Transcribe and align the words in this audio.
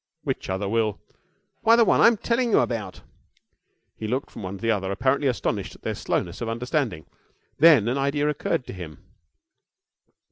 'Which 0.23 0.49
other 0.49 0.67
will?' 0.67 0.99
'Why, 1.61 1.75
the 1.75 1.85
one 1.85 2.01
I'm 2.01 2.17
telling 2.17 2.49
you 2.49 2.57
about.' 2.61 3.01
He 3.95 4.07
looked 4.07 4.31
from 4.31 4.41
one 4.41 4.57
to 4.57 4.61
the 4.63 4.71
other, 4.71 4.91
apparently 4.91 5.27
astonished 5.27 5.75
at 5.75 5.83
their 5.83 5.93
slowness 5.93 6.41
of 6.41 6.49
understanding. 6.49 7.05
Then 7.59 7.87
an 7.87 7.99
idea 7.99 8.27
occurred 8.27 8.65
to 8.65 8.73
him. 8.73 8.97